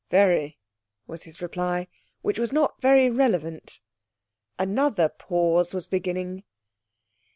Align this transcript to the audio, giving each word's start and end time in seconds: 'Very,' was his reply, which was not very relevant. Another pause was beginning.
'Very,' 0.09 0.57
was 1.05 1.21
his 1.21 1.43
reply, 1.43 1.87
which 2.23 2.39
was 2.39 2.51
not 2.51 2.81
very 2.81 3.07
relevant. 3.11 3.81
Another 4.57 5.07
pause 5.09 5.75
was 5.75 5.85
beginning. 5.85 6.43